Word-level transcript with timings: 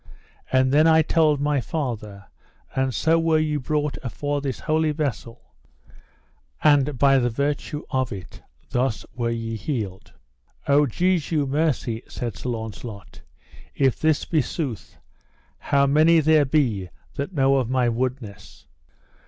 And 0.51 0.71
then 0.71 0.87
I 0.87 1.03
told 1.03 1.39
my 1.39 1.61
father, 1.61 2.25
and 2.75 2.91
so 2.91 3.19
were 3.19 3.37
ye 3.37 3.57
brought 3.57 3.99
afore 4.01 4.41
this 4.41 4.61
holy 4.61 4.89
vessel, 4.91 5.53
and 6.63 6.97
by 6.97 7.19
the 7.19 7.29
virtue 7.29 7.83
of 7.91 8.11
it 8.11 8.41
thus 8.71 9.05
were 9.13 9.29
ye 9.29 9.55
healed. 9.57 10.11
O 10.67 10.87
Jesu, 10.87 11.45
mercy, 11.45 12.01
said 12.07 12.35
Sir 12.35 12.49
Launcelot; 12.49 13.21
if 13.75 13.99
this 13.99 14.25
be 14.25 14.41
sooth, 14.41 14.97
how 15.59 15.85
many 15.85 16.19
there 16.19 16.45
be 16.45 16.89
that 17.13 17.33
know 17.33 17.57
of 17.57 17.69
my 17.69 17.87
woodness! 17.87 18.65